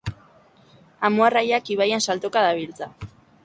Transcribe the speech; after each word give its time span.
Amurraiak 1.09 1.71
ibaian 1.77 2.05
saltoka 2.09 2.47
dabiltza. 2.49 2.93